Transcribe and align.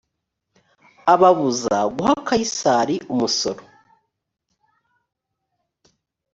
ababuza 1.13 1.75
guha 1.95 2.15
kayisari 2.27 2.95
umusoro 3.13 3.63